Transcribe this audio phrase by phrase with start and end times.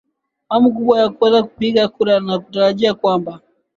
[0.49, 3.41] hamu kubwa ya kuweza kupiga kura na kutarajia kwamba